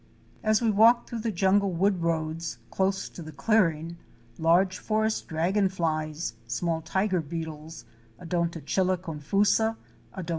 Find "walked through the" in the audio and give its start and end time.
0.71-1.31